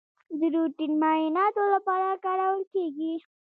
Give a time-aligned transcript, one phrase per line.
[0.39, 3.13] د روټین معایناتو لپاره کارول کیږي.